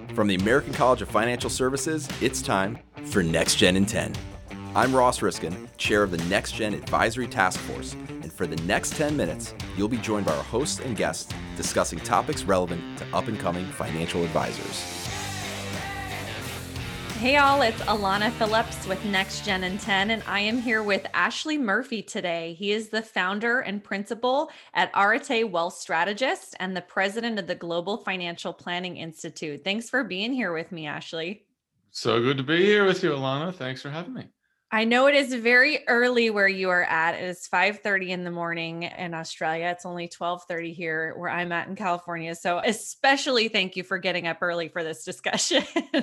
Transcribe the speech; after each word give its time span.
Mm-hmm. 0.00 0.14
From 0.14 0.28
the 0.28 0.34
American 0.36 0.72
College 0.72 1.02
of 1.02 1.08
Financial 1.08 1.50
Services, 1.50 2.08
it's 2.20 2.42
time 2.42 2.78
for 3.06 3.22
Next 3.22 3.56
Gen 3.56 3.76
in 3.76 3.86
10. 3.86 4.14
I'm 4.74 4.94
Ross 4.94 5.20
Riskin, 5.20 5.68
chair 5.76 6.02
of 6.02 6.10
the 6.10 6.24
Next 6.28 6.52
Gen 6.52 6.74
Advisory 6.74 7.26
Task 7.26 7.58
Force, 7.60 7.94
and 8.08 8.32
for 8.32 8.46
the 8.46 8.56
next 8.62 8.94
10 8.94 9.16
minutes, 9.16 9.54
you'll 9.76 9.88
be 9.88 9.98
joined 9.98 10.26
by 10.26 10.36
our 10.36 10.44
hosts 10.44 10.80
and 10.80 10.96
guests 10.96 11.32
discussing 11.56 11.98
topics 11.98 12.44
relevant 12.44 12.98
to 12.98 13.06
up 13.16 13.26
and 13.26 13.38
coming 13.38 13.66
financial 13.66 14.22
advisors. 14.22 15.09
Hey, 17.20 17.36
all, 17.36 17.60
it's 17.60 17.82
Alana 17.82 18.32
Phillips 18.32 18.86
with 18.86 19.04
Next 19.04 19.44
Gen 19.44 19.62
in 19.62 19.76
10, 19.76 20.10
and 20.10 20.22
I 20.26 20.40
am 20.40 20.56
here 20.56 20.82
with 20.82 21.06
Ashley 21.12 21.58
Murphy 21.58 22.00
today. 22.00 22.54
He 22.54 22.72
is 22.72 22.88
the 22.88 23.02
founder 23.02 23.60
and 23.60 23.84
principal 23.84 24.50
at 24.72 24.90
Arete 24.94 25.50
Wealth 25.50 25.74
Strategist 25.74 26.56
and 26.60 26.74
the 26.74 26.80
president 26.80 27.38
of 27.38 27.46
the 27.46 27.54
Global 27.54 27.98
Financial 27.98 28.54
Planning 28.54 28.96
Institute. 28.96 29.62
Thanks 29.62 29.90
for 29.90 30.02
being 30.02 30.32
here 30.32 30.54
with 30.54 30.72
me, 30.72 30.86
Ashley. 30.86 31.44
So 31.90 32.22
good 32.22 32.38
to 32.38 32.42
be 32.42 32.64
here 32.64 32.86
with 32.86 33.02
you, 33.02 33.10
Alana. 33.10 33.54
Thanks 33.54 33.82
for 33.82 33.90
having 33.90 34.14
me. 34.14 34.24
I 34.72 34.84
know 34.84 35.08
it 35.08 35.16
is 35.16 35.34
very 35.34 35.86
early 35.88 36.30
where 36.30 36.46
you 36.46 36.70
are 36.70 36.84
at. 36.84 37.16
It 37.16 37.24
is 37.24 37.48
5:30 37.48 38.10
in 38.10 38.22
the 38.22 38.30
morning 38.30 38.84
in 38.84 39.14
Australia. 39.14 39.66
It's 39.66 39.84
only 39.84 40.06
12:30 40.06 40.72
here 40.72 41.14
where 41.16 41.30
I'm 41.30 41.50
at 41.50 41.66
in 41.66 41.74
California. 41.74 42.34
So 42.36 42.60
especially 42.64 43.48
thank 43.48 43.74
you 43.74 43.82
for 43.82 43.98
getting 43.98 44.28
up 44.28 44.38
early 44.42 44.68
for 44.68 44.84
this 44.84 45.04
discussion. 45.04 45.64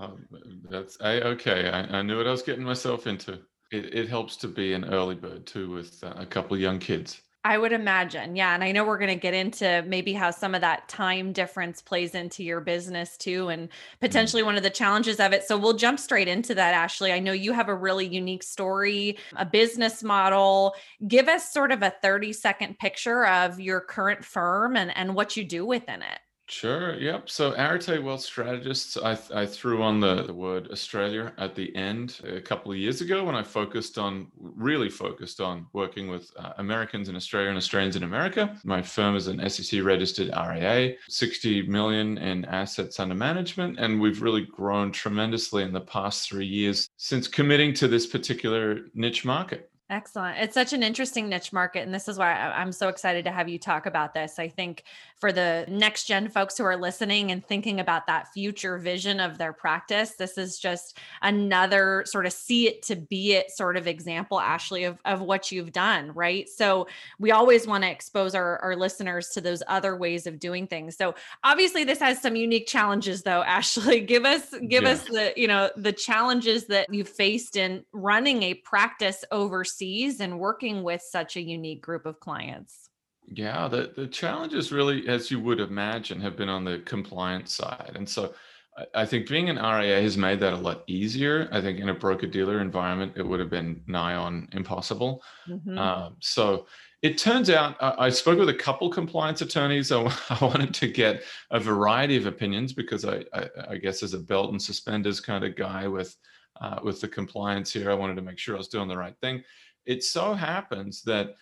um, 0.00 0.26
that's 0.68 0.98
I, 1.00 1.20
okay. 1.20 1.68
I, 1.68 1.98
I, 1.98 2.02
knew 2.02 2.16
what 2.16 2.26
I 2.26 2.32
was 2.32 2.42
getting 2.42 2.64
myself 2.64 3.06
into. 3.06 3.34
It, 3.70 3.94
it 3.94 4.08
helps 4.08 4.36
to 4.38 4.48
be 4.48 4.72
an 4.72 4.84
early 4.86 5.14
bird 5.14 5.46
too 5.46 5.70
with 5.70 6.02
uh, 6.02 6.14
a 6.16 6.26
couple 6.26 6.54
of 6.54 6.60
young 6.60 6.80
kids. 6.80 7.22
I 7.46 7.58
would 7.58 7.72
imagine. 7.72 8.34
Yeah. 8.34 8.54
And 8.54 8.64
I 8.64 8.72
know 8.72 8.84
we're 8.84 8.98
going 8.98 9.08
to 9.08 9.14
get 9.14 9.32
into 9.32 9.84
maybe 9.86 10.12
how 10.12 10.32
some 10.32 10.52
of 10.52 10.62
that 10.62 10.88
time 10.88 11.32
difference 11.32 11.80
plays 11.80 12.16
into 12.16 12.42
your 12.42 12.60
business 12.60 13.16
too, 13.16 13.50
and 13.50 13.68
mm-hmm. 13.68 13.98
potentially 14.00 14.42
one 14.42 14.56
of 14.56 14.64
the 14.64 14.70
challenges 14.70 15.20
of 15.20 15.32
it. 15.32 15.44
So 15.44 15.56
we'll 15.56 15.74
jump 15.74 16.00
straight 16.00 16.26
into 16.26 16.56
that, 16.56 16.74
Ashley. 16.74 17.12
I 17.12 17.20
know 17.20 17.30
you 17.30 17.52
have 17.52 17.68
a 17.68 17.74
really 17.74 18.04
unique 18.04 18.42
story, 18.42 19.18
a 19.36 19.46
business 19.46 20.02
model. 20.02 20.74
Give 21.06 21.28
us 21.28 21.52
sort 21.52 21.70
of 21.70 21.82
a 21.82 21.94
30 22.02 22.32
second 22.32 22.80
picture 22.80 23.24
of 23.24 23.60
your 23.60 23.80
current 23.80 24.24
firm 24.24 24.76
and, 24.76 24.94
and 24.96 25.14
what 25.14 25.36
you 25.36 25.44
do 25.44 25.64
within 25.64 26.02
it. 26.02 26.18
Sure. 26.48 26.94
Yep. 26.94 27.28
So 27.28 27.54
Arete 27.54 28.00
Wealth 28.00 28.20
Strategists, 28.20 28.96
I, 28.96 29.18
I 29.34 29.46
threw 29.46 29.82
on 29.82 29.98
the, 29.98 30.22
the 30.22 30.32
word 30.32 30.70
Australia 30.70 31.32
at 31.38 31.56
the 31.56 31.74
end 31.74 32.20
a 32.22 32.40
couple 32.40 32.70
of 32.70 32.78
years 32.78 33.00
ago 33.00 33.24
when 33.24 33.34
I 33.34 33.42
focused 33.42 33.98
on, 33.98 34.28
really 34.38 34.88
focused 34.88 35.40
on 35.40 35.66
working 35.72 36.06
with 36.06 36.30
uh, 36.38 36.52
Americans 36.58 37.08
in 37.08 37.16
Australia 37.16 37.48
and 37.48 37.58
Australians 37.58 37.96
in 37.96 38.04
America. 38.04 38.56
My 38.62 38.80
firm 38.80 39.16
is 39.16 39.26
an 39.26 39.48
SEC 39.50 39.82
registered 39.82 40.28
RIA, 40.28 40.94
60 41.08 41.62
million 41.66 42.16
in 42.18 42.44
assets 42.44 43.00
under 43.00 43.16
management. 43.16 43.80
And 43.80 44.00
we've 44.00 44.22
really 44.22 44.46
grown 44.46 44.92
tremendously 44.92 45.64
in 45.64 45.72
the 45.72 45.80
past 45.80 46.28
three 46.28 46.46
years 46.46 46.88
since 46.96 47.26
committing 47.26 47.74
to 47.74 47.88
this 47.88 48.06
particular 48.06 48.82
niche 48.94 49.24
market. 49.24 49.68
Excellent. 49.88 50.38
It's 50.38 50.54
such 50.54 50.72
an 50.72 50.82
interesting 50.82 51.28
niche 51.28 51.52
market. 51.52 51.82
And 51.84 51.94
this 51.94 52.08
is 52.08 52.18
why 52.18 52.32
I'm 52.32 52.72
so 52.72 52.88
excited 52.88 53.24
to 53.24 53.30
have 53.30 53.48
you 53.48 53.56
talk 53.56 53.86
about 53.86 54.14
this. 54.14 54.36
I 54.36 54.48
think 54.48 54.82
for 55.20 55.30
the 55.30 55.64
next 55.68 56.06
gen 56.06 56.28
folks 56.28 56.58
who 56.58 56.64
are 56.64 56.76
listening 56.76 57.30
and 57.30 57.46
thinking 57.46 57.78
about 57.78 58.08
that 58.08 58.32
future 58.32 58.78
vision 58.78 59.20
of 59.20 59.38
their 59.38 59.52
practice, 59.52 60.14
this 60.14 60.38
is 60.38 60.58
just 60.58 60.98
another 61.22 62.02
sort 62.04 62.26
of 62.26 62.32
see 62.32 62.66
it 62.66 62.82
to 62.82 62.96
be 62.96 63.34
it 63.34 63.52
sort 63.52 63.76
of 63.76 63.86
example, 63.86 64.40
Ashley, 64.40 64.82
of, 64.84 64.98
of 65.04 65.20
what 65.20 65.52
you've 65.52 65.70
done. 65.70 66.10
Right. 66.14 66.48
So 66.48 66.88
we 67.20 67.30
always 67.30 67.64
want 67.64 67.84
to 67.84 67.90
expose 67.90 68.34
our, 68.34 68.58
our 68.58 68.74
listeners 68.74 69.28
to 69.34 69.40
those 69.40 69.62
other 69.68 69.96
ways 69.96 70.26
of 70.26 70.40
doing 70.40 70.66
things. 70.66 70.96
So 70.96 71.14
obviously 71.44 71.84
this 71.84 72.00
has 72.00 72.20
some 72.20 72.34
unique 72.34 72.66
challenges 72.66 73.22
though, 73.22 73.42
Ashley. 73.46 74.00
Give 74.00 74.24
us, 74.24 74.52
give 74.68 74.82
yeah. 74.82 74.90
us 74.90 75.04
the, 75.04 75.32
you 75.36 75.46
know, 75.46 75.70
the 75.76 75.92
challenges 75.92 76.66
that 76.66 76.92
you 76.92 77.04
faced 77.04 77.54
in 77.54 77.84
running 77.92 78.42
a 78.42 78.54
practice 78.54 79.24
overseas 79.30 79.75
overseas 79.76 80.20
and 80.20 80.38
working 80.38 80.82
with 80.82 81.02
such 81.02 81.36
a 81.36 81.40
unique 81.40 81.82
group 81.82 82.06
of 82.06 82.20
clients? 82.20 82.90
Yeah, 83.28 83.68
the, 83.68 83.92
the 83.96 84.06
challenges 84.06 84.70
really, 84.70 85.08
as 85.08 85.30
you 85.30 85.40
would 85.40 85.60
imagine, 85.60 86.20
have 86.20 86.36
been 86.36 86.48
on 86.48 86.64
the 86.64 86.78
compliance 86.84 87.54
side. 87.54 87.92
And 87.96 88.08
so 88.08 88.34
I, 88.78 89.02
I 89.02 89.06
think 89.06 89.28
being 89.28 89.50
an 89.50 89.56
RIA 89.56 90.00
has 90.00 90.16
made 90.16 90.40
that 90.40 90.52
a 90.52 90.56
lot 90.56 90.84
easier. 90.86 91.48
I 91.50 91.60
think 91.60 91.80
in 91.80 91.88
a 91.88 91.94
broker 91.94 92.28
dealer 92.28 92.60
environment, 92.60 93.14
it 93.16 93.26
would 93.26 93.40
have 93.40 93.50
been 93.50 93.82
nigh 93.86 94.14
on 94.14 94.48
impossible. 94.52 95.22
Mm-hmm. 95.48 95.76
Um, 95.76 96.16
so 96.20 96.66
it 97.02 97.18
turns 97.18 97.50
out 97.50 97.76
I, 97.80 98.06
I 98.06 98.10
spoke 98.10 98.38
with 98.38 98.48
a 98.48 98.54
couple 98.54 98.88
compliance 98.90 99.40
attorneys. 99.42 99.90
I, 99.92 100.02
I, 100.30 100.44
wanted 100.44 100.72
to 100.74 100.88
get 100.88 101.24
a 101.50 101.58
variety 101.58 102.16
of 102.16 102.26
opinions 102.26 102.72
because 102.72 103.04
I, 103.04 103.24
I, 103.34 103.48
I 103.70 103.76
guess 103.76 104.04
as 104.04 104.14
a 104.14 104.18
belt 104.18 104.52
and 104.52 104.62
suspenders 104.62 105.18
kind 105.20 105.44
of 105.44 105.56
guy 105.56 105.88
with 105.88 106.16
uh, 106.60 106.78
with 106.82 107.00
the 107.00 107.08
compliance 107.08 107.72
here, 107.72 107.90
I 107.90 107.94
wanted 107.94 108.16
to 108.16 108.22
make 108.22 108.38
sure 108.38 108.54
I 108.54 108.58
was 108.58 108.68
doing 108.68 108.88
the 108.88 108.96
right 108.96 109.16
thing 109.20 109.42
it 109.86 110.02
so 110.02 110.34
happens 110.34 111.02
that 111.02 111.36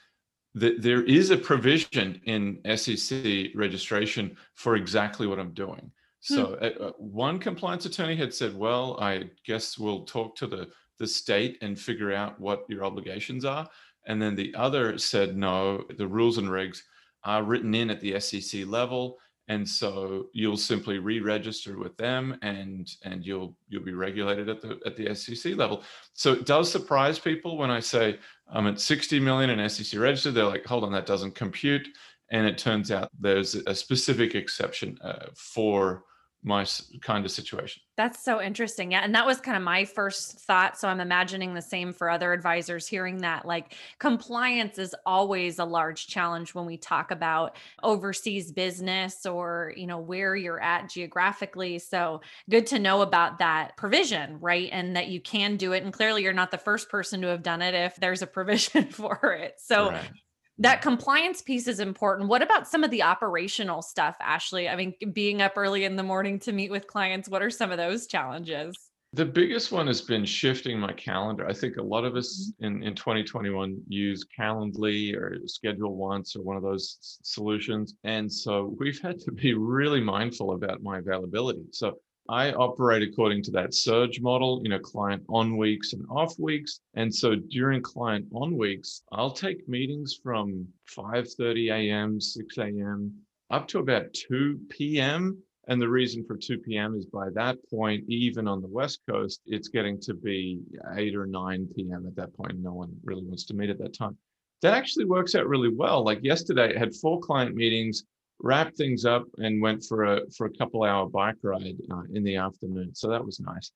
that 0.56 0.80
there 0.82 1.02
is 1.02 1.30
a 1.30 1.36
provision 1.36 2.20
in 2.26 2.60
SEC 2.76 3.48
registration 3.56 4.36
for 4.54 4.76
exactly 4.76 5.26
what 5.26 5.40
I'm 5.40 5.52
doing. 5.52 5.90
So 6.20 6.46
hmm. 6.46 6.64
uh, 6.64 6.86
uh, 6.86 6.92
one 6.98 7.40
compliance 7.40 7.86
attorney 7.86 8.14
had 8.14 8.32
said, 8.32 8.54
"Well, 8.54 8.96
I 9.00 9.24
guess 9.44 9.78
we'll 9.78 10.04
talk 10.04 10.36
to 10.36 10.46
the 10.46 10.68
the 10.98 11.06
state 11.06 11.58
and 11.60 11.78
figure 11.78 12.12
out 12.12 12.38
what 12.38 12.64
your 12.68 12.84
obligations 12.84 13.44
are." 13.44 13.68
And 14.06 14.22
then 14.22 14.36
the 14.36 14.54
other 14.54 14.96
said, 14.96 15.36
"No, 15.36 15.84
the 15.98 16.06
rules 16.06 16.38
and 16.38 16.48
regs 16.48 16.82
are 17.24 17.42
written 17.42 17.74
in 17.74 17.90
at 17.90 18.00
the 18.00 18.20
SEC 18.20 18.66
level, 18.66 19.18
and 19.48 19.68
so 19.68 20.28
you'll 20.32 20.56
simply 20.56 20.98
re-register 20.98 21.78
with 21.78 21.96
them 21.96 22.38
and 22.42 22.96
and 23.04 23.24
you'll 23.24 23.54
you'll 23.68 23.84
be 23.84 23.92
regulated 23.92 24.48
at 24.48 24.60
the 24.60 24.80
at 24.86 24.96
the 24.96 25.14
SEC 25.14 25.56
level. 25.56 25.82
So 26.14 26.32
it 26.32 26.46
does 26.46 26.70
surprise 26.70 27.18
people 27.18 27.58
when 27.58 27.70
I 27.70 27.80
say 27.80 28.18
I'm 28.50 28.66
at 28.66 28.80
60 28.80 29.20
million 29.20 29.50
in 29.50 29.68
SEC 29.68 30.00
registered 30.00 30.34
they're 30.34 30.44
like 30.44 30.64
hold 30.64 30.84
on 30.84 30.92
that 30.92 31.06
doesn't 31.06 31.34
compute. 31.34 31.86
And 32.30 32.46
it 32.46 32.56
turns 32.56 32.90
out 32.90 33.10
there's 33.20 33.54
a 33.54 33.74
specific 33.74 34.34
exception 34.34 34.98
uh, 35.02 35.26
for 35.34 36.04
my 36.44 36.66
kind 37.00 37.24
of 37.24 37.30
situation. 37.30 37.82
That's 37.96 38.22
so 38.22 38.40
interesting. 38.40 38.92
Yeah. 38.92 39.00
And 39.00 39.14
that 39.14 39.24
was 39.24 39.40
kind 39.40 39.56
of 39.56 39.62
my 39.62 39.86
first 39.86 40.40
thought. 40.40 40.78
So 40.78 40.88
I'm 40.88 41.00
imagining 41.00 41.54
the 41.54 41.62
same 41.62 41.94
for 41.94 42.10
other 42.10 42.34
advisors 42.34 42.86
hearing 42.86 43.18
that 43.18 43.46
like 43.46 43.74
compliance 43.98 44.78
is 44.78 44.94
always 45.06 45.58
a 45.58 45.64
large 45.64 46.06
challenge 46.06 46.54
when 46.54 46.66
we 46.66 46.76
talk 46.76 47.10
about 47.10 47.56
overseas 47.82 48.52
business 48.52 49.24
or, 49.24 49.72
you 49.74 49.86
know, 49.86 49.98
where 49.98 50.36
you're 50.36 50.60
at 50.60 50.90
geographically. 50.90 51.78
So 51.78 52.20
good 52.50 52.66
to 52.68 52.78
know 52.78 53.00
about 53.00 53.38
that 53.38 53.78
provision, 53.78 54.38
right? 54.38 54.68
And 54.70 54.96
that 54.96 55.08
you 55.08 55.22
can 55.22 55.56
do 55.56 55.72
it. 55.72 55.82
And 55.82 55.94
clearly 55.94 56.22
you're 56.22 56.34
not 56.34 56.50
the 56.50 56.58
first 56.58 56.90
person 56.90 57.22
to 57.22 57.28
have 57.28 57.42
done 57.42 57.62
it 57.62 57.74
if 57.74 57.96
there's 57.96 58.20
a 58.20 58.26
provision 58.26 58.88
for 58.90 59.32
it. 59.32 59.54
So 59.58 59.90
right 59.90 60.10
that 60.58 60.82
compliance 60.82 61.42
piece 61.42 61.66
is 61.66 61.80
important. 61.80 62.28
What 62.28 62.42
about 62.42 62.68
some 62.68 62.84
of 62.84 62.90
the 62.90 63.02
operational 63.02 63.82
stuff, 63.82 64.16
Ashley? 64.20 64.68
I 64.68 64.76
mean, 64.76 64.94
being 65.12 65.42
up 65.42 65.54
early 65.56 65.84
in 65.84 65.96
the 65.96 66.02
morning 66.02 66.38
to 66.40 66.52
meet 66.52 66.70
with 66.70 66.86
clients, 66.86 67.28
what 67.28 67.42
are 67.42 67.50
some 67.50 67.72
of 67.72 67.78
those 67.78 68.06
challenges? 68.06 68.76
The 69.14 69.24
biggest 69.24 69.70
one 69.70 69.86
has 69.86 70.00
been 70.00 70.24
shifting 70.24 70.78
my 70.78 70.92
calendar. 70.92 71.46
I 71.46 71.52
think 71.52 71.76
a 71.76 71.82
lot 71.82 72.04
of 72.04 72.16
us 72.16 72.52
mm-hmm. 72.60 72.64
in, 72.64 72.82
in 72.82 72.94
2021 72.94 73.80
use 73.88 74.26
Calendly 74.36 75.14
or 75.14 75.38
Schedule 75.46 75.96
Once 75.96 76.34
or 76.34 76.42
one 76.42 76.56
of 76.56 76.62
those 76.62 76.98
solutions. 77.22 77.94
And 78.02 78.30
so 78.32 78.74
we've 78.78 79.00
had 79.00 79.20
to 79.20 79.32
be 79.32 79.54
really 79.54 80.00
mindful 80.00 80.54
about 80.54 80.82
my 80.82 80.98
availability. 80.98 81.62
So 81.70 81.98
I 82.28 82.52
operate 82.52 83.02
according 83.02 83.42
to 83.44 83.50
that 83.52 83.74
surge 83.74 84.20
model, 84.20 84.60
you 84.62 84.70
know, 84.70 84.78
client 84.78 85.22
on 85.28 85.56
weeks 85.58 85.92
and 85.92 86.06
off 86.08 86.38
weeks. 86.38 86.80
And 86.94 87.14
so 87.14 87.34
during 87.34 87.82
client 87.82 88.26
on 88.32 88.56
weeks, 88.56 89.02
I'll 89.12 89.30
take 89.30 89.68
meetings 89.68 90.18
from 90.22 90.66
5:30 90.96 91.70
a.m., 91.70 92.20
6 92.20 92.58
a.m. 92.58 93.14
up 93.50 93.68
to 93.68 93.78
about 93.78 94.12
2 94.14 94.58
p.m. 94.70 95.42
And 95.68 95.80
the 95.80 95.88
reason 95.88 96.24
for 96.24 96.36
2 96.36 96.58
p.m. 96.58 96.94
is 96.94 97.06
by 97.06 97.30
that 97.30 97.58
point, 97.70 98.04
even 98.08 98.48
on 98.48 98.60
the 98.60 98.68
West 98.68 99.00
Coast, 99.08 99.40
it's 99.46 99.68
getting 99.68 100.00
to 100.00 100.14
be 100.14 100.60
8 100.94 101.14
or 101.16 101.26
9 101.26 101.68
p.m. 101.74 102.06
at 102.06 102.16
that 102.16 102.34
point. 102.36 102.58
No 102.58 102.72
one 102.72 102.94
really 103.02 103.24
wants 103.24 103.44
to 103.46 103.54
meet 103.54 103.70
at 103.70 103.78
that 103.78 103.94
time. 103.94 104.16
That 104.62 104.74
actually 104.74 105.04
works 105.04 105.34
out 105.34 105.46
really 105.46 105.72
well. 105.74 106.02
Like 106.02 106.22
yesterday, 106.22 106.74
I 106.74 106.78
had 106.78 106.94
four 106.94 107.20
client 107.20 107.54
meetings 107.54 108.04
wrapped 108.40 108.76
things 108.76 109.04
up 109.04 109.24
and 109.38 109.62
went 109.62 109.84
for 109.84 110.04
a 110.04 110.30
for 110.36 110.46
a 110.46 110.52
couple 110.52 110.82
hour 110.82 111.08
bike 111.08 111.36
ride 111.42 111.76
uh, 111.90 112.02
in 112.12 112.22
the 112.24 112.36
afternoon. 112.36 112.94
So 112.94 113.08
that 113.08 113.24
was 113.24 113.40
nice. 113.40 113.70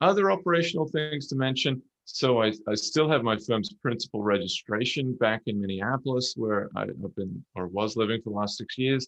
Other 0.00 0.30
operational 0.30 0.88
things 0.88 1.26
to 1.28 1.36
mention. 1.36 1.82
So 2.04 2.42
I, 2.42 2.52
I 2.66 2.74
still 2.74 3.08
have 3.08 3.22
my 3.22 3.36
firm's 3.36 3.72
principal 3.74 4.22
registration 4.22 5.14
back 5.14 5.42
in 5.46 5.60
Minneapolis, 5.60 6.34
where 6.36 6.70
I've 6.74 7.14
been 7.14 7.44
or 7.54 7.66
was 7.68 7.96
living 7.96 8.20
for 8.22 8.30
the 8.30 8.36
last 8.36 8.58
six 8.58 8.76
years. 8.78 9.06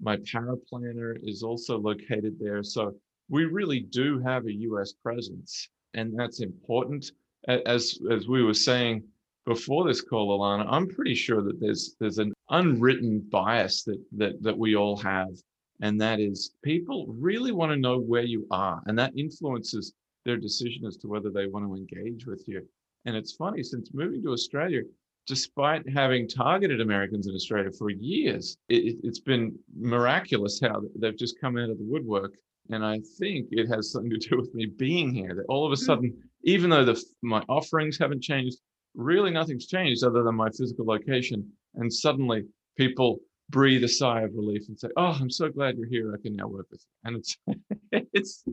My 0.00 0.16
paraplanner 0.16 1.16
is 1.22 1.42
also 1.42 1.78
located 1.78 2.38
there. 2.40 2.62
So 2.62 2.94
we 3.28 3.44
really 3.44 3.80
do 3.80 4.18
have 4.20 4.46
a 4.46 4.52
US 4.52 4.94
presence, 4.94 5.68
and 5.94 6.18
that's 6.18 6.40
important. 6.40 7.12
As 7.48 7.98
as 8.10 8.26
we 8.26 8.42
were 8.42 8.54
saying, 8.54 9.04
before 9.46 9.84
this 9.86 10.00
call, 10.00 10.38
Alana, 10.38 10.66
I'm 10.68 10.88
pretty 10.88 11.14
sure 11.14 11.42
that 11.42 11.60
there's 11.60 11.96
there's 12.00 12.18
an 12.18 12.32
unwritten 12.50 13.20
bias 13.30 13.84
that 13.84 14.02
that 14.12 14.42
that 14.42 14.58
we 14.58 14.76
all 14.76 14.96
have 14.96 15.30
And 15.82 16.00
that 16.00 16.20
is 16.20 16.52
people 16.62 17.06
really 17.08 17.52
want 17.52 17.72
to 17.72 17.76
know 17.76 17.98
where 17.98 18.22
you 18.22 18.46
are. 18.50 18.82
And 18.86 18.98
that 18.98 19.16
influences 19.16 19.94
their 20.24 20.36
decision 20.36 20.84
as 20.86 20.96
to 20.98 21.08
whether 21.08 21.30
they 21.30 21.46
want 21.46 21.64
to 21.66 21.74
engage 21.74 22.26
with 22.26 22.44
you. 22.46 22.66
And 23.06 23.16
it's 23.16 23.32
funny, 23.32 23.62
since 23.62 23.94
moving 23.94 24.22
to 24.22 24.32
Australia, 24.32 24.82
despite 25.26 25.88
having 25.88 26.28
targeted 26.28 26.80
Americans 26.80 27.26
in 27.26 27.34
Australia 27.34 27.70
for 27.78 27.90
years, 27.90 28.56
it, 28.68 29.02
has 29.04 29.20
been 29.20 29.58
miraculous 29.74 30.60
how 30.60 30.82
they've 30.98 31.16
just 31.16 31.40
come 31.40 31.56
out 31.56 31.70
of 31.70 31.78
the 31.78 31.84
woodwork. 31.84 32.34
And 32.70 32.84
I 32.84 33.00
think 33.18 33.48
it 33.50 33.68
has 33.68 33.90
something 33.90 34.10
to 34.10 34.18
do 34.18 34.36
with 34.36 34.54
me 34.54 34.66
being 34.66 35.14
here. 35.14 35.34
That 35.34 35.46
all 35.48 35.64
of 35.64 35.72
a 35.72 35.76
hmm. 35.76 35.84
sudden, 35.84 36.22
even 36.44 36.68
though 36.68 36.84
the, 36.84 37.02
my 37.22 37.42
offerings 37.48 37.98
haven't 37.98 38.22
changed, 38.22 38.58
really 38.94 39.30
nothing's 39.30 39.66
changed 39.66 40.04
other 40.04 40.22
than 40.22 40.34
my 40.34 40.50
physical 40.50 40.84
location. 40.84 41.50
And 41.74 41.92
suddenly, 41.92 42.44
people 42.76 43.20
breathe 43.50 43.84
a 43.84 43.88
sigh 43.88 44.22
of 44.22 44.34
relief 44.34 44.68
and 44.68 44.78
say, 44.78 44.88
"Oh, 44.96 45.16
I'm 45.20 45.30
so 45.30 45.48
glad 45.48 45.76
you're 45.76 45.88
here. 45.88 46.14
I 46.14 46.20
can 46.22 46.36
now 46.36 46.48
work 46.48 46.66
with 46.70 46.84
you." 46.84 47.08
And 47.08 47.16
it's 47.16 47.36
it's 48.12 48.44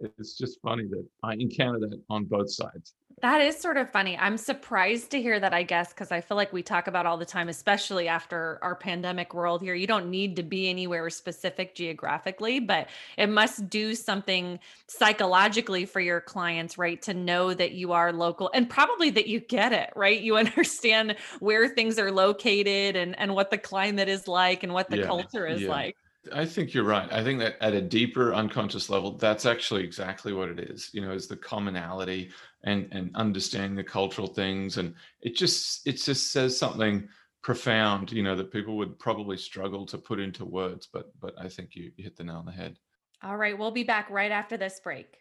it's 0.00 0.36
just 0.36 0.60
funny 0.62 0.84
that 0.88 1.06
I 1.22 1.34
encounter 1.34 1.80
that 1.80 2.02
on 2.08 2.24
both 2.24 2.52
sides. 2.52 2.94
That 3.22 3.42
is 3.42 3.58
sort 3.58 3.76
of 3.76 3.90
funny. 3.90 4.16
I'm 4.16 4.38
surprised 4.38 5.10
to 5.10 5.20
hear 5.20 5.38
that, 5.38 5.52
I 5.52 5.62
guess, 5.62 5.92
because 5.92 6.10
I 6.10 6.22
feel 6.22 6.38
like 6.38 6.54
we 6.54 6.62
talk 6.62 6.86
about 6.86 7.04
all 7.04 7.18
the 7.18 7.26
time, 7.26 7.50
especially 7.50 8.08
after 8.08 8.58
our 8.62 8.74
pandemic 8.74 9.34
world 9.34 9.60
here. 9.60 9.74
You 9.74 9.86
don't 9.86 10.08
need 10.08 10.36
to 10.36 10.42
be 10.42 10.70
anywhere 10.70 11.10
specific 11.10 11.74
geographically, 11.74 12.60
but 12.60 12.88
it 13.18 13.28
must 13.28 13.68
do 13.68 13.94
something 13.94 14.58
psychologically 14.86 15.84
for 15.84 16.00
your 16.00 16.22
clients, 16.22 16.78
right? 16.78 17.00
To 17.02 17.12
know 17.12 17.52
that 17.52 17.72
you 17.72 17.92
are 17.92 18.10
local 18.10 18.50
and 18.54 18.70
probably 18.70 19.10
that 19.10 19.26
you 19.26 19.40
get 19.40 19.72
it, 19.72 19.92
right? 19.94 20.20
You 20.20 20.36
understand 20.38 21.16
where 21.40 21.68
things 21.68 21.98
are 21.98 22.10
located 22.10 22.96
and, 22.96 23.18
and 23.18 23.34
what 23.34 23.50
the 23.50 23.58
climate 23.58 24.08
is 24.08 24.28
like 24.28 24.62
and 24.62 24.72
what 24.72 24.88
the 24.88 24.98
yeah, 24.98 25.06
culture 25.06 25.46
is 25.46 25.60
yeah. 25.60 25.68
like. 25.68 25.96
I 26.32 26.44
think 26.44 26.74
you're 26.74 26.84
right. 26.84 27.10
I 27.10 27.24
think 27.24 27.38
that 27.40 27.56
at 27.62 27.72
a 27.72 27.80
deeper 27.80 28.34
unconscious 28.34 28.90
level, 28.90 29.12
that's 29.12 29.46
actually 29.46 29.84
exactly 29.84 30.34
what 30.34 30.50
it 30.50 30.60
is. 30.60 30.90
You 30.92 31.00
know, 31.00 31.12
is 31.12 31.26
the 31.26 31.36
commonality 31.36 32.30
and 32.64 32.88
and 32.92 33.10
understanding 33.14 33.76
the 33.76 33.84
cultural 33.84 34.28
things, 34.28 34.76
and 34.76 34.94
it 35.20 35.36
just 35.36 35.86
it 35.86 35.92
just 35.92 36.32
says 36.32 36.56
something 36.56 37.08
profound. 37.42 38.12
You 38.12 38.22
know, 38.22 38.36
that 38.36 38.52
people 38.52 38.76
would 38.76 38.98
probably 38.98 39.36
struggle 39.36 39.86
to 39.86 39.98
put 39.98 40.20
into 40.20 40.44
words, 40.44 40.88
but 40.92 41.12
but 41.20 41.34
I 41.38 41.48
think 41.48 41.74
you, 41.74 41.90
you 41.96 42.04
hit 42.04 42.16
the 42.16 42.24
nail 42.24 42.36
on 42.36 42.46
the 42.46 42.52
head. 42.52 42.76
All 43.22 43.36
right, 43.36 43.56
we'll 43.56 43.70
be 43.70 43.84
back 43.84 44.08
right 44.10 44.30
after 44.30 44.56
this 44.56 44.80
break. 44.82 45.18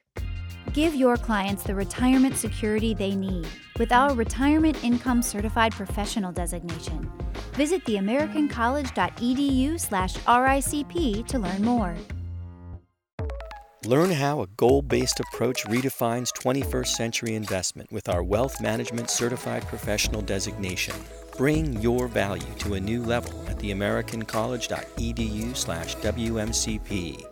Give 0.74 0.94
your 0.94 1.18
clients 1.18 1.64
the 1.64 1.74
retirement 1.74 2.36
security 2.36 2.94
they 2.94 3.16
need 3.16 3.48
with 3.80 3.92
our 3.92 4.14
Retirement 4.14 4.84
Income 4.84 5.24
Certified 5.24 5.74
Professional 5.74 6.32
designation. 6.32 7.12
Visit 7.54 7.84
theamericancollege.edu 7.86 9.80
slash 9.80 10.16
ricp 10.18 11.28
to 11.28 11.40
learn 11.40 11.64
more. 11.64 11.96
Learn 13.86 14.12
how 14.12 14.42
a 14.42 14.48
goal-based 14.58 15.22
approach 15.22 15.64
redefines 15.64 16.34
21st 16.34 16.88
century 16.88 17.36
investment 17.36 17.90
with 17.94 18.10
our 18.10 18.22
Wealth 18.22 18.60
Management 18.60 19.10
Certified 19.10 19.66
Professional 19.68 20.22
designation. 20.22 20.94
Bring 21.38 21.82
your 21.82 22.10
value 22.10 22.54
to 22.60 22.74
a 22.74 22.80
new 22.80 23.02
level 23.02 23.32
at 23.48 23.58
theamericancollege.edu/slash 23.60 25.96
WMCP. 25.96 27.26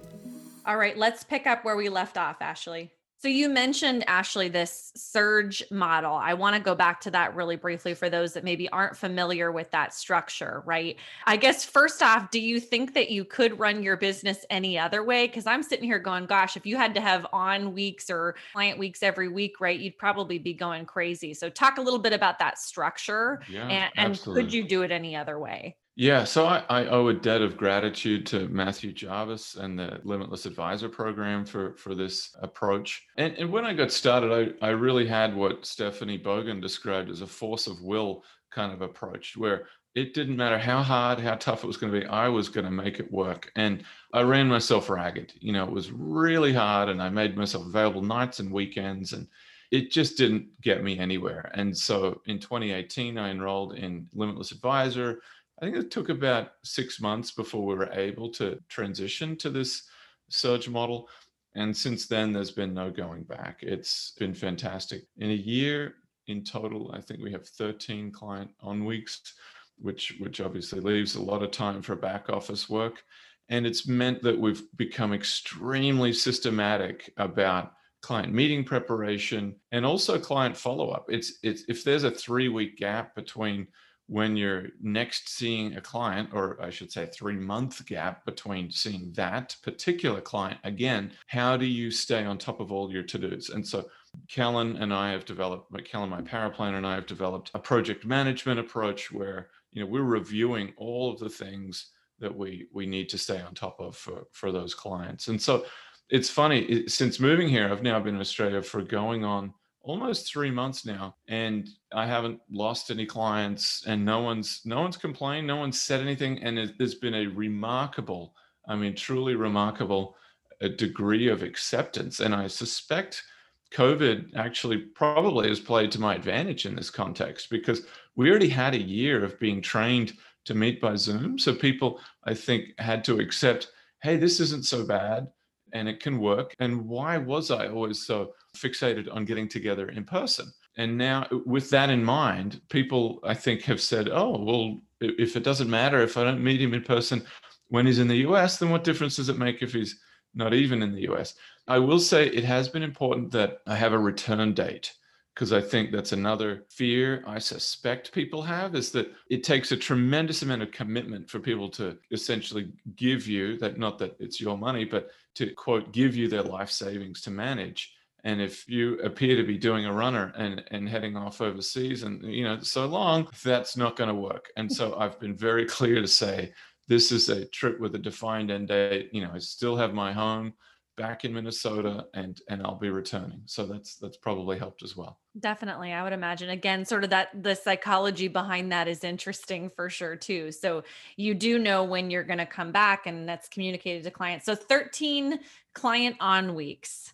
All 0.66 0.78
right, 0.78 0.98
let's 0.98 1.26
pick 1.26 1.48
up 1.48 1.66
where 1.66 1.76
we 1.76 1.90
left 1.90 2.18
off, 2.18 2.42
Ashley. 2.42 2.94
So 3.20 3.28
you 3.28 3.50
mentioned 3.50 4.08
Ashley 4.08 4.48
this 4.48 4.92
surge 4.96 5.64
model. 5.72 6.14
I 6.14 6.36
want 6.36 6.56
to 6.56 6.62
go 6.62 6.76
back 6.76 7.02
to 7.02 7.12
that 7.12 7.36
really 7.36 7.56
briefly 7.56 7.96
for 7.96 8.12
those 8.12 8.34
that 8.34 8.44
maybe 8.44 8.70
aren't 8.70 8.96
familiar 8.96 9.52
with 9.52 9.72
that 9.72 9.92
structure, 9.92 10.62
right? 10.66 10.98
I 11.26 11.36
guess 11.36 11.66
first 11.66 12.04
off, 12.04 12.30
do 12.30 12.40
you 12.40 12.60
think 12.60 12.94
that 12.94 13.10
you 13.10 13.26
could 13.26 13.58
run 13.58 13.82
your 13.82 13.98
business 13.98 14.46
any 14.52 14.78
other 14.78 15.04
way 15.04 15.28
cuz 15.28 15.48
I'm 15.48 15.64
sitting 15.64 15.86
here 15.86 15.98
going, 15.98 16.28
gosh, 16.28 16.56
if 16.56 16.66
you 16.68 16.78
had 16.78 16.94
to 16.94 17.02
have 17.02 17.26
on 17.34 17.74
weeks 17.74 18.12
or 18.12 18.36
client 18.54 18.78
weeks 18.78 19.02
every 19.02 19.30
week, 19.30 19.60
right? 19.60 19.80
You'd 19.80 19.98
probably 19.98 20.38
be 20.38 20.54
going 20.54 20.86
crazy. 20.86 21.34
So 21.34 21.50
talk 21.50 21.80
a 21.80 21.82
little 21.82 22.00
bit 22.00 22.14
about 22.14 22.38
that 22.38 22.60
structure 22.60 23.42
yeah, 23.50 23.68
and, 23.68 23.92
and 23.98 24.22
could 24.22 24.54
you 24.54 24.68
do 24.68 24.84
it 24.84 24.92
any 24.92 25.16
other 25.16 25.40
way? 25.40 25.76
Yeah, 26.00 26.26
so 26.26 26.46
I, 26.46 26.64
I, 26.70 26.86
owe 26.86 27.08
a 27.08 27.14
debt 27.16 27.42
of 27.42 27.58
gratitude 27.58 28.28
to 28.28 28.48
Matthew 28.50 28.94
Jarvis 28.94 29.56
and 29.56 29.80
the 29.80 30.00
Limitless 30.04 30.46
Advisor 30.46 30.90
program 30.90 31.44
for 31.44 31.74
for 31.76 31.96
this 31.96 32.38
approach. 32.40 33.04
And, 33.18 33.34
and 33.34 33.52
when 33.52 33.66
I 33.66 33.74
got 33.74 33.92
started, 33.92 34.56
I, 34.62 34.68
I 34.68 34.70
really 34.70 35.08
had 35.08 35.36
what 35.36 35.66
Stephanie 35.66 36.20
Bogan 36.20 36.62
described 36.62 37.10
as 37.10 37.24
a 37.24 37.28
force 37.28 37.66
of 37.66 37.82
will 37.82 38.24
kind 38.52 38.72
of 38.72 38.84
approach, 38.84 39.36
where 39.38 39.66
it 39.96 40.14
didn't 40.14 40.38
matter 40.38 40.60
how 40.60 40.84
hard, 40.84 41.20
how 41.20 41.34
tough 41.34 41.64
it 41.64 41.68
was 41.68 41.78
going 41.78 41.92
to 41.92 42.00
be, 42.00 42.06
I 42.06 42.28
was 42.28 42.48
going 42.48 42.66
to 42.66 42.72
make 42.72 43.00
it 43.00 43.12
work. 43.12 43.52
And 43.56 43.84
I 44.14 44.22
ran 44.22 44.48
myself 44.48 44.92
ragged. 44.92 45.34
You 45.40 45.52
know, 45.52 45.64
it 45.64 45.72
was 45.72 45.92
really 45.92 46.54
hard, 46.54 46.90
and 46.90 47.02
I 47.02 47.10
made 47.10 47.36
myself 47.36 47.66
available 47.66 48.04
nights 48.04 48.40
and 48.40 48.52
weekends, 48.52 49.14
and 49.14 49.28
it 49.72 49.90
just 49.90 50.16
didn't 50.16 50.48
get 50.62 50.84
me 50.84 51.00
anywhere. 51.00 51.52
And 51.56 51.76
so 51.76 52.22
in 52.28 52.38
2018, 52.38 53.18
I 53.18 53.32
enrolled 53.32 53.74
in 53.74 54.08
Limitless 54.14 54.52
Advisor 54.52 55.22
I 55.60 55.66
think 55.66 55.78
it 55.78 55.92
took 55.92 56.10
about 56.10 56.52
six 56.64 57.02
months 57.02 57.32
before 57.32 57.66
we 57.66 57.76
were 57.76 57.92
able 57.92 58.30
to 58.34 58.60
transition 58.70 59.36
to 59.38 59.50
this 59.50 59.84
surge 60.30 60.70
model. 60.70 61.10
And 61.56 61.76
since 61.76 62.08
then, 62.08 62.32
there's 62.32 62.52
been 62.52 62.74
no 62.74 62.92
going 62.92 63.24
back. 63.24 63.60
It's 63.64 64.12
been 64.20 64.36
fantastic. 64.36 65.04
In 65.18 65.32
a 65.32 65.34
year 65.34 65.96
in 66.28 66.44
total, 66.44 66.92
I 66.94 67.02
think 67.02 67.22
we 67.22 67.32
have 67.32 67.48
13 67.48 68.12
client 68.12 68.52
on 68.62 68.86
weeks, 68.86 69.34
which, 69.80 70.16
which 70.20 70.42
obviously 70.42 70.80
leaves 70.80 71.16
a 71.16 71.22
lot 71.22 71.42
of 71.42 71.50
time 71.50 71.82
for 71.82 71.96
back 71.96 72.30
office 72.30 72.70
work. 72.70 73.02
And 73.50 73.66
it's 73.66 73.88
meant 73.88 74.22
that 74.24 74.38
we've 74.38 74.62
become 74.76 75.14
extremely 75.14 76.14
systematic 76.14 77.12
about 77.18 77.72
client 78.02 78.32
meeting 78.32 78.64
preparation 78.64 79.56
and 79.72 79.86
also 79.86 80.20
client 80.20 80.56
follow 80.56 80.90
up. 80.92 81.06
It's, 81.10 81.40
it's 81.42 81.64
if 81.68 81.84
there's 81.84 82.04
a 82.04 82.12
three 82.12 82.50
week 82.50 82.78
gap 82.78 83.16
between 83.16 83.68
when 84.08 84.38
you're 84.38 84.68
next 84.82 85.30
seeing 85.30 85.76
a 85.76 85.82
client, 85.82 86.30
or 86.32 86.58
I 86.62 86.70
should 86.70 86.92
say, 86.92 87.06
three 87.06 87.36
month 87.36 87.86
gap 87.86 88.26
between 88.26 88.72
seeing 88.72 89.12
that 89.14 89.56
particular 89.62 90.22
client 90.22 90.60
again, 90.64 91.12
how 91.28 91.58
do 91.58 91.66
you 91.66 91.92
stay 91.92 92.24
on 92.24 92.38
top 92.38 92.62
of 92.62 92.72
all 92.72 92.92
your 92.92 93.04
to 93.04 93.18
dos? 93.18 93.50
And 93.50 93.68
so, 93.68 93.90
Kellen 94.30 94.78
and 94.78 94.94
I 94.94 95.12
have 95.12 95.26
developed, 95.26 95.72
Kellen, 95.86 96.10
my 96.10 96.22
paraplanner, 96.22 96.78
and 96.78 96.88
I 96.88 96.96
have 96.96 97.06
developed 97.06 97.52
a 97.54 97.60
project 97.60 98.06
management 98.06 98.60
approach 98.60 99.12
where 99.12 99.50
you 99.74 99.82
know 99.82 99.88
we're 99.88 100.04
reviewing 100.04 100.74
all 100.78 101.12
of 101.12 101.20
the 101.20 101.30
things 101.30 101.92
that 102.20 102.36
we 102.36 102.68
we 102.74 102.86
need 102.86 103.10
to 103.10 103.18
stay 103.18 103.42
on 103.42 103.54
top 103.54 103.80
of 103.80 103.96
for 103.98 104.24
for 104.32 104.54
those 104.54 104.74
clients. 104.74 105.28
And 105.28 105.42
so, 105.42 105.66
it's 106.10 106.30
funny 106.30 106.88
since 106.88 107.20
moving 107.20 107.50
here, 107.50 107.70
I've 107.70 107.84
now 107.84 108.00
been 108.00 108.16
in 108.16 108.22
Australia 108.22 108.62
for 108.62 108.82
going 108.82 109.26
on 109.26 109.54
almost 109.88 110.30
three 110.30 110.52
months 110.52 110.86
now 110.86 111.16
and 111.30 111.70
i 111.94 112.06
haven't 112.06 112.42
lost 112.52 112.92
any 112.92 113.06
clients 113.06 113.86
and 113.88 114.04
no 114.04 114.20
one's 114.20 114.60
no 114.66 114.82
one's 114.82 114.98
complained 114.98 115.48
no 115.48 115.56
one's 115.56 115.82
said 115.82 116.02
anything 116.02 116.44
and 116.44 116.60
it, 116.60 116.78
there's 116.78 116.96
been 116.96 117.16
a 117.16 117.28
remarkable 117.28 118.34
i 118.68 118.76
mean 118.76 118.94
truly 118.94 119.34
remarkable 119.34 120.18
a 120.60 120.68
degree 120.68 121.30
of 121.30 121.42
acceptance 121.42 122.20
and 122.20 122.36
i 122.36 122.48
suspect 122.48 123.24
covid 123.72 124.36
actually 124.36 124.78
probably 124.78 125.48
has 125.48 125.60
played 125.60 125.90
to 125.90 126.02
my 126.02 126.16
advantage 126.16 126.66
in 126.66 126.76
this 126.76 126.90
context 126.90 127.50
because 127.50 127.84
we 128.18 128.30
already 128.30 128.50
had 128.50 128.76
a 128.76 128.82
year 128.82 129.24
of 129.24 129.40
being 129.40 129.62
trained 129.62 130.12
to 130.44 130.54
meet 130.54 130.82
by 130.82 130.98
zoom 130.98 131.40
so 131.40 131.56
people 131.56 132.02
i 132.26 132.34
think 132.34 132.78
had 132.78 133.06
to 133.06 133.22
accept 133.22 133.72
hey 134.04 134.18
this 134.18 134.42
isn't 134.42 134.66
so 134.66 134.86
bad 134.86 135.28
and 135.74 135.88
it 135.88 136.02
can 136.02 136.20
work. 136.20 136.56
And 136.60 136.88
why 136.88 137.18
was 137.18 137.52
I 137.52 137.68
always 137.68 138.06
so 138.06 138.34
fixated 138.56 139.14
on 139.14 139.26
getting 139.26 139.48
together 139.48 139.90
in 139.90 140.04
person? 140.04 140.52
And 140.78 140.98
now, 140.98 141.28
with 141.46 141.70
that 141.72 141.90
in 141.90 142.04
mind, 142.04 142.62
people 142.70 143.20
I 143.24 143.34
think 143.34 143.64
have 143.64 143.82
said, 143.82 144.10
oh, 144.10 144.44
well, 144.44 144.80
if 145.02 145.36
it 145.36 145.44
doesn't 145.44 145.70
matter 145.70 146.02
if 146.02 146.18
I 146.18 146.24
don't 146.24 146.44
meet 146.44 146.62
him 146.62 146.74
in 146.74 146.84
person 146.84 147.26
when 147.70 147.86
he's 147.86 148.00
in 148.00 148.08
the 148.08 148.28
US, 148.28 148.58
then 148.58 148.70
what 148.70 148.84
difference 148.84 149.16
does 149.16 149.30
it 149.30 149.40
make 149.40 149.62
if 149.62 149.74
he's 149.74 150.00
not 150.36 150.54
even 150.54 150.84
in 150.84 150.94
the 150.94 151.08
US? 151.12 151.34
I 151.68 151.80
will 151.80 152.00
say 152.00 152.28
it 152.28 152.44
has 152.44 152.70
been 152.70 152.84
important 152.84 153.32
that 153.32 153.60
I 153.66 153.76
have 153.76 153.94
a 153.94 154.00
return 154.00 154.54
date 154.54 154.94
because 155.38 155.54
I 155.54 155.62
think 155.62 155.92
that's 155.92 156.14
another 156.14 156.66
fear 156.68 157.24
I 157.28 157.38
suspect 157.38 158.12
people 158.12 158.42
have 158.42 158.74
is 158.74 158.90
that 158.94 159.14
it 159.30 159.44
takes 159.44 159.72
a 159.72 159.78
tremendous 159.78 160.42
amount 160.42 160.64
of 160.64 160.72
commitment 160.72 161.30
for 161.30 161.40
people 161.40 161.70
to 161.72 161.96
essentially 162.10 162.72
give 162.96 163.28
you 163.28 163.56
that, 163.60 163.78
not 163.78 164.00
that 164.00 164.16
it's 164.20 164.42
your 164.42 164.58
money, 164.58 164.84
but 164.84 165.12
to 165.36 165.54
quote, 165.54 165.94
give 165.94 166.16
you 166.16 166.28
their 166.28 166.42
life 166.42 166.72
savings 166.72 167.22
to 167.22 167.30
manage. 167.30 167.94
And 168.24 168.42
if 168.42 168.68
you 168.68 169.00
appear 169.02 169.36
to 169.36 169.44
be 169.44 169.60
doing 169.60 169.86
a 169.86 169.94
runner 169.94 170.34
and, 170.36 170.64
and 170.72 170.90
heading 170.90 171.16
off 171.16 171.40
overseas 171.40 172.02
and, 172.02 172.24
you 172.24 172.44
know, 172.44 172.60
so 172.62 172.88
long, 172.88 173.28
that's 173.44 173.78
not 173.78 173.96
going 173.96 174.10
to 174.10 174.16
work. 174.16 174.48
And 174.58 174.72
so 174.72 174.98
I've 174.98 175.20
been 175.20 175.38
very 175.38 175.68
clear 175.68 176.02
to 176.02 176.08
say, 176.08 176.52
this 176.88 177.12
is 177.12 177.30
a 177.30 177.46
trip 177.46 177.80
with 177.80 177.94
a 177.94 178.00
defined 178.00 178.50
end 178.50 178.70
date. 178.70 179.12
You 179.14 179.22
know, 179.22 179.34
I 179.36 179.38
still 179.38 179.78
have 179.78 179.94
my 179.94 180.12
home 180.12 180.54
back 180.98 181.24
in 181.24 181.34
Minnesota 181.34 182.08
and 182.14 182.42
and 182.50 182.62
I'll 182.64 182.76
be 182.76 182.90
returning. 182.90 183.42
So 183.46 183.66
that's 183.66 183.96
that's 183.96 184.18
probably 184.18 184.58
helped 184.58 184.84
as 184.84 184.98
well. 184.98 185.20
Definitely. 185.40 185.94
I 185.94 186.04
would 186.04 186.12
imagine 186.12 186.50
again 186.50 186.84
sort 186.84 187.04
of 187.04 187.12
that 187.12 187.30
the 187.42 187.56
psychology 187.56 188.28
behind 188.28 188.72
that 188.72 188.88
is 188.88 189.04
interesting 189.04 189.70
for 189.70 189.90
sure 189.90 190.16
too. 190.16 190.52
So 190.52 190.84
you 191.16 191.36
do 191.36 191.60
know 191.60 191.84
when 191.84 192.10
you're 192.10 192.24
going 192.24 192.40
to 192.40 192.46
come 192.46 192.72
back 192.72 193.06
and 193.06 193.30
that's 193.30 193.48
communicated 193.48 194.04
to 194.04 194.12
clients. 194.12 194.46
So 194.46 194.56
13 194.56 195.40
client 195.74 196.18
on 196.20 196.56
weeks. 196.56 197.14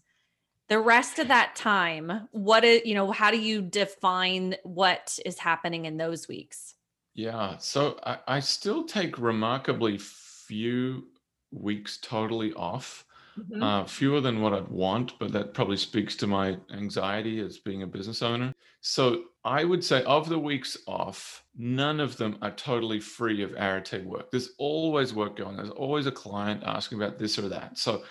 The 0.70 0.80
rest 0.80 1.20
of 1.20 1.28
that 1.28 1.56
time, 1.56 2.30
what 2.32 2.64
is, 2.64 2.84
you 2.86 2.96
know, 2.96 3.12
how 3.12 3.30
do 3.30 3.40
you 3.40 3.62
define 3.62 4.56
what 4.64 5.20
is 5.26 5.38
happening 5.38 5.86
in 5.86 5.98
those 5.98 6.28
weeks? 6.30 6.74
Yeah. 7.14 7.58
So 7.58 8.00
I, 8.06 8.18
I 8.28 8.40
still 8.40 8.86
take 8.86 9.20
remarkably 9.20 9.98
few 10.00 11.04
weeks 11.52 11.98
totally 12.02 12.54
off. 12.54 13.06
Mm-hmm. 13.40 13.64
Uh, 13.64 13.86
fewer 13.86 14.22
than 14.22 14.42
what 14.42 14.54
I'd 14.54 14.68
want, 14.68 15.18
but 15.18 15.32
that 15.32 15.56
probably 15.56 15.78
speaks 15.78 16.16
to 16.18 16.28
my 16.28 16.58
anxiety 16.72 17.40
as 17.40 17.58
being 17.58 17.82
a 17.82 17.88
business 17.88 18.22
owner. 18.22 18.54
So 18.82 19.24
I 19.44 19.64
would 19.64 19.84
say 19.84 20.04
of 20.04 20.30
the 20.30 20.38
weeks 20.38 20.78
off, 20.88 21.44
none 21.58 22.00
of 22.00 22.18
them 22.18 22.38
are 22.44 22.52
totally 22.52 23.00
free 23.00 23.42
of 23.42 23.54
Arete 23.54 24.04
work. 24.06 24.30
There's 24.30 24.52
always 24.60 25.16
work 25.16 25.36
going. 25.36 25.58
There's 25.58 25.72
always 25.72 26.06
a 26.06 26.12
client 26.12 26.64
asking 26.64 27.02
about 27.02 27.18
this 27.18 27.40
or 27.40 27.50
that. 27.50 27.78
So 27.78 28.04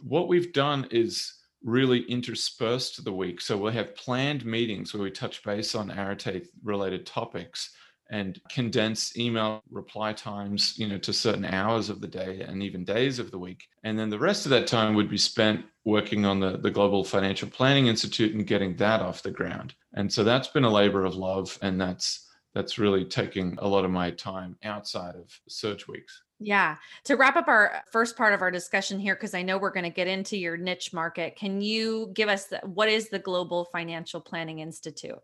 what 0.00 0.28
we've 0.28 0.52
done 0.52 0.86
is 0.92 1.34
really 1.64 2.02
interspersed 2.02 3.04
the 3.04 3.12
week. 3.12 3.40
So 3.40 3.56
we'll 3.56 3.72
have 3.72 3.96
planned 3.96 4.44
meetings 4.44 4.94
where 4.94 5.02
we 5.02 5.10
touch 5.10 5.42
base 5.42 5.74
on 5.74 5.90
Arete 5.90 6.46
related 6.62 7.04
topics 7.04 7.70
and 8.10 8.40
condense 8.48 9.16
email 9.18 9.62
reply 9.70 10.12
times 10.12 10.78
you 10.78 10.86
know 10.86 10.98
to 10.98 11.12
certain 11.12 11.44
hours 11.44 11.90
of 11.90 12.00
the 12.00 12.06
day 12.06 12.40
and 12.40 12.62
even 12.62 12.84
days 12.84 13.18
of 13.18 13.30
the 13.30 13.38
week 13.38 13.64
and 13.84 13.98
then 13.98 14.10
the 14.10 14.18
rest 14.18 14.46
of 14.46 14.50
that 14.50 14.66
time 14.66 14.94
would 14.94 15.10
be 15.10 15.18
spent 15.18 15.64
working 15.84 16.24
on 16.24 16.40
the, 16.40 16.58
the 16.58 16.70
global 16.70 17.04
financial 17.04 17.48
planning 17.48 17.86
institute 17.86 18.34
and 18.34 18.46
getting 18.46 18.76
that 18.76 19.00
off 19.00 19.22
the 19.22 19.30
ground 19.30 19.74
and 19.94 20.12
so 20.12 20.24
that's 20.24 20.48
been 20.48 20.64
a 20.64 20.70
labor 20.70 21.04
of 21.04 21.16
love 21.16 21.58
and 21.62 21.80
that's 21.80 22.26
that's 22.54 22.78
really 22.78 23.04
taking 23.04 23.56
a 23.60 23.68
lot 23.68 23.84
of 23.84 23.90
my 23.90 24.10
time 24.10 24.56
outside 24.64 25.14
of 25.14 25.40
surge 25.48 25.86
weeks 25.86 26.22
yeah. 26.40 26.76
To 27.04 27.16
wrap 27.16 27.36
up 27.36 27.48
our 27.48 27.82
first 27.90 28.16
part 28.16 28.32
of 28.32 28.42
our 28.42 28.50
discussion 28.50 29.00
here, 29.00 29.14
because 29.16 29.34
I 29.34 29.42
know 29.42 29.58
we're 29.58 29.72
going 29.72 29.84
to 29.84 29.90
get 29.90 30.06
into 30.06 30.36
your 30.36 30.56
niche 30.56 30.92
market, 30.92 31.36
can 31.36 31.60
you 31.60 32.12
give 32.14 32.28
us 32.28 32.46
the, 32.46 32.58
what 32.58 32.88
is 32.88 33.08
the 33.08 33.18
Global 33.18 33.64
Financial 33.72 34.20
Planning 34.20 34.60
Institute? 34.60 35.18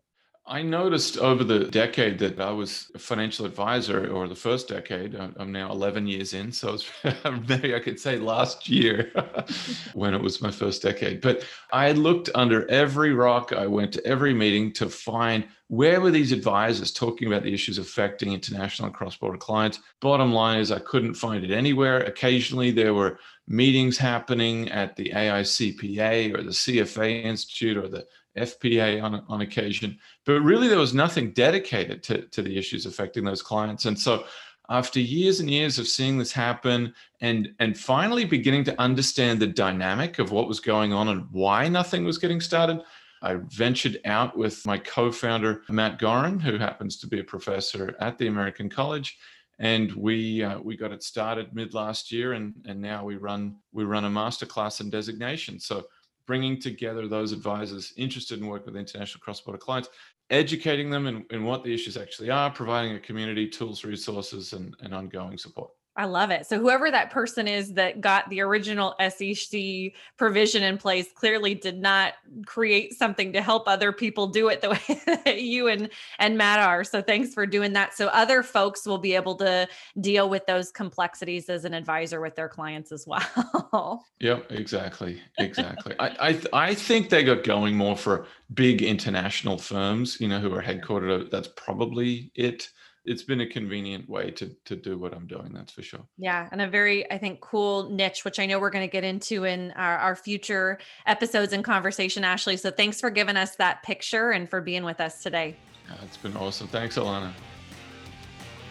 I 0.46 0.60
noticed 0.60 1.16
over 1.16 1.42
the 1.42 1.60
decade 1.60 2.18
that 2.18 2.38
I 2.38 2.50
was 2.50 2.90
a 2.94 2.98
financial 2.98 3.46
advisor, 3.46 4.10
or 4.10 4.28
the 4.28 4.34
first 4.34 4.68
decade. 4.68 5.14
I'm 5.14 5.52
now 5.52 5.70
11 5.72 6.06
years 6.06 6.34
in, 6.34 6.52
so 6.52 6.76
maybe 7.48 7.74
I 7.74 7.80
could 7.80 7.98
say 7.98 8.18
last 8.18 8.68
year 8.68 9.10
when 9.94 10.12
it 10.12 10.20
was 10.20 10.42
my 10.42 10.50
first 10.50 10.82
decade. 10.82 11.22
But 11.22 11.44
I 11.72 11.92
looked 11.92 12.28
under 12.34 12.70
every 12.70 13.14
rock. 13.14 13.54
I 13.54 13.66
went 13.66 13.92
to 13.94 14.06
every 14.06 14.34
meeting 14.34 14.70
to 14.74 14.90
find 14.90 15.46
where 15.68 16.02
were 16.02 16.10
these 16.10 16.30
advisors 16.30 16.92
talking 16.92 17.26
about 17.26 17.42
the 17.42 17.54
issues 17.54 17.78
affecting 17.78 18.34
international 18.34 18.88
and 18.88 18.94
cross-border 18.94 19.38
clients. 19.38 19.80
Bottom 20.02 20.30
line 20.30 20.60
is, 20.60 20.70
I 20.70 20.78
couldn't 20.78 21.14
find 21.14 21.42
it 21.42 21.52
anywhere. 21.52 22.00
Occasionally, 22.00 22.70
there 22.70 22.92
were 22.92 23.18
meetings 23.48 23.96
happening 23.96 24.70
at 24.70 24.94
the 24.96 25.10
AICPA 25.14 26.38
or 26.38 26.42
the 26.42 26.50
CFA 26.50 27.24
Institute 27.24 27.78
or 27.78 27.88
the 27.88 28.06
FPA 28.36 29.02
on, 29.02 29.24
on 29.28 29.40
occasion, 29.40 29.98
but 30.24 30.40
really 30.40 30.68
there 30.68 30.78
was 30.78 30.94
nothing 30.94 31.32
dedicated 31.32 32.02
to, 32.04 32.22
to 32.22 32.42
the 32.42 32.56
issues 32.56 32.86
affecting 32.86 33.24
those 33.24 33.42
clients. 33.42 33.84
And 33.84 33.98
so 33.98 34.24
after 34.68 34.98
years 35.00 35.40
and 35.40 35.50
years 35.50 35.78
of 35.78 35.86
seeing 35.86 36.18
this 36.18 36.32
happen 36.32 36.94
and 37.20 37.54
and 37.58 37.78
finally 37.78 38.24
beginning 38.24 38.64
to 38.64 38.80
understand 38.80 39.40
the 39.40 39.46
dynamic 39.46 40.18
of 40.18 40.32
what 40.32 40.48
was 40.48 40.60
going 40.60 40.92
on 40.92 41.08
and 41.08 41.26
why 41.30 41.68
nothing 41.68 42.04
was 42.04 42.18
getting 42.18 42.40
started, 42.40 42.80
I 43.22 43.34
ventured 43.48 44.00
out 44.04 44.36
with 44.36 44.64
my 44.66 44.78
co-founder 44.78 45.62
Matt 45.68 45.98
Gorin, 45.98 46.40
who 46.40 46.58
happens 46.58 46.98
to 46.98 47.06
be 47.06 47.20
a 47.20 47.24
professor 47.24 47.94
at 48.00 48.18
the 48.18 48.26
American 48.26 48.70
College, 48.70 49.18
and 49.58 49.92
we 49.92 50.42
uh, 50.42 50.58
we 50.60 50.76
got 50.76 50.92
it 50.92 51.02
started 51.02 51.54
mid 51.54 51.74
last 51.74 52.10
year, 52.10 52.32
and 52.32 52.54
and 52.66 52.80
now 52.80 53.04
we 53.04 53.16
run 53.16 53.56
we 53.72 53.84
run 53.84 54.04
a 54.04 54.10
masterclass 54.10 54.80
in 54.80 54.88
designation. 54.88 55.60
So 55.60 55.84
bringing 56.26 56.60
together 56.60 57.06
those 57.08 57.32
advisors 57.32 57.92
interested 57.96 58.38
in 58.40 58.46
working 58.46 58.72
with 58.72 58.80
international 58.80 59.20
cross-border 59.20 59.58
clients, 59.58 59.88
educating 60.30 60.90
them 60.90 61.06
in, 61.06 61.24
in 61.30 61.44
what 61.44 61.64
the 61.64 61.72
issues 61.72 61.96
actually 61.96 62.30
are, 62.30 62.50
providing 62.50 62.96
a 62.96 63.00
community, 63.00 63.48
tools, 63.48 63.84
resources, 63.84 64.52
and, 64.52 64.74
and 64.80 64.94
ongoing 64.94 65.38
support. 65.38 65.70
I 65.96 66.06
love 66.06 66.30
it. 66.30 66.44
So 66.46 66.58
whoever 66.58 66.90
that 66.90 67.10
person 67.10 67.46
is 67.46 67.74
that 67.74 68.00
got 68.00 68.28
the 68.28 68.40
original 68.40 68.96
SEC 68.98 69.92
provision 70.16 70.64
in 70.64 70.76
place 70.76 71.06
clearly 71.14 71.54
did 71.54 71.78
not 71.80 72.14
create 72.46 72.94
something 72.94 73.32
to 73.32 73.40
help 73.40 73.68
other 73.68 73.92
people 73.92 74.26
do 74.26 74.48
it 74.48 74.60
the 74.60 74.70
way 74.88 75.00
that 75.24 75.42
you 75.42 75.68
and 75.68 75.90
and 76.18 76.36
Matt 76.36 76.58
are. 76.58 76.82
So 76.82 77.00
thanks 77.00 77.32
for 77.32 77.46
doing 77.46 77.72
that. 77.74 77.94
So 77.94 78.08
other 78.08 78.42
folks 78.42 78.84
will 78.86 78.98
be 78.98 79.14
able 79.14 79.36
to 79.36 79.68
deal 80.00 80.28
with 80.28 80.44
those 80.46 80.72
complexities 80.72 81.48
as 81.48 81.64
an 81.64 81.74
advisor 81.74 82.20
with 82.20 82.34
their 82.34 82.48
clients 82.48 82.90
as 82.90 83.06
well. 83.06 84.04
yep, 84.20 84.50
exactly, 84.50 85.20
exactly. 85.38 85.94
I 86.00 86.16
I, 86.18 86.32
th- 86.32 86.46
I 86.52 86.74
think 86.74 87.08
they 87.08 87.22
got 87.22 87.44
going 87.44 87.76
more 87.76 87.96
for 87.96 88.26
big 88.52 88.82
international 88.82 89.58
firms, 89.58 90.20
you 90.20 90.26
know, 90.26 90.40
who 90.40 90.52
are 90.54 90.62
headquartered. 90.62 91.30
That's 91.30 91.48
probably 91.48 92.32
it 92.34 92.68
it's 93.04 93.22
been 93.22 93.42
a 93.42 93.46
convenient 93.46 94.08
way 94.08 94.30
to 94.32 94.48
to 94.64 94.76
do 94.76 94.98
what 94.98 95.14
I'm 95.14 95.26
doing. 95.26 95.52
That's 95.52 95.72
for 95.72 95.82
sure. 95.82 96.00
Yeah, 96.16 96.48
and 96.52 96.62
a 96.62 96.68
very 96.68 97.10
I 97.10 97.18
think 97.18 97.40
cool 97.40 97.90
niche, 97.90 98.24
which 98.24 98.38
I 98.38 98.46
know 98.46 98.58
we're 98.58 98.70
going 98.70 98.86
to 98.86 98.92
get 98.92 99.04
into 99.04 99.44
in 99.44 99.72
our, 99.72 99.98
our 99.98 100.16
future 100.16 100.78
episodes 101.06 101.52
and 101.52 101.62
conversation, 101.62 102.24
Ashley. 102.24 102.56
So 102.56 102.70
thanks 102.70 103.00
for 103.00 103.10
giving 103.10 103.36
us 103.36 103.56
that 103.56 103.82
picture 103.82 104.30
and 104.30 104.48
for 104.48 104.60
being 104.60 104.84
with 104.84 105.00
us 105.00 105.22
today. 105.22 105.56
Yeah, 105.88 105.96
it's 106.02 106.16
been 106.16 106.36
awesome. 106.36 106.68
Thanks, 106.68 106.96
Alana. 106.96 107.32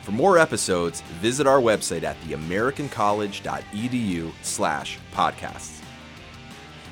For 0.02 0.12
more 0.12 0.38
episodes, 0.38 1.02
visit 1.22 1.48
our 1.48 1.60
website 1.60 2.04
at 2.04 2.20
theamericancollege.edu 2.22 4.32
slash 4.42 5.00
podcasts. 5.14 5.80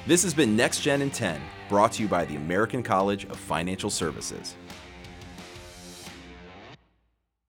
This 0.07 0.24
has 0.24 0.33
been 0.33 0.55
Next 0.55 0.79
Gen 0.79 1.01
in 1.01 1.12
10, 1.12 1.41
brought 1.67 1.91
to 1.93 2.03
you 2.03 2.07
by 2.07 2.24
the 2.25 2.38
American 2.38 2.81
College 2.81 3.25
of 3.25 3.36
Financial 3.38 3.89
Services. 3.89 4.55